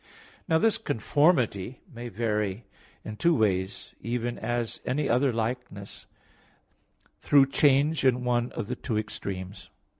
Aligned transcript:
Now 0.47 0.57
this 0.57 0.79
conformity 0.79 1.81
may 1.93 2.09
vary 2.09 2.65
in 3.05 3.17
two 3.17 3.35
ways, 3.35 3.93
even 4.01 4.39
as 4.39 4.81
any 4.83 5.07
other 5.07 5.31
likeness, 5.31 6.07
through 7.19 7.45
change 7.45 8.03
in 8.03 8.23
one 8.23 8.51
of 8.53 8.65
the 8.65 8.75
two 8.75 8.97
extremes. 8.97 9.69